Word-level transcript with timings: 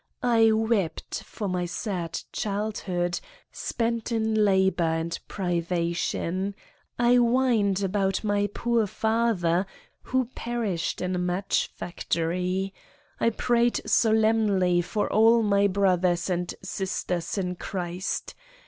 I 0.23 0.51
wept 0.51 1.21
for 1.25 1.47
my 1.47 1.65
sad 1.67 2.19
child 2.33 2.79
hood, 2.79 3.19
spent 3.51 4.11
in 4.11 4.33
labor 4.43 4.83
and 4.83 5.19
privation; 5.27 6.55
I 6.97 7.17
whined 7.19 7.83
about 7.83 8.23
my 8.23 8.47
poor 8.47 8.87
father 8.87 9.67
who 10.01 10.25
perished 10.33 11.01
in 11.01 11.13
a 11.13 11.19
match 11.19 11.67
factory. 11.71 12.73
I 13.19 13.29
prayed 13.29 13.79
solemnly 13.85 14.81
for 14.81 15.07
all 15.13 15.43
my 15.43 15.67
brothers 15.67 16.31
and 16.31 16.51
sisters 16.63 17.37
in 17.37 17.53
Christ. 17.57 18.33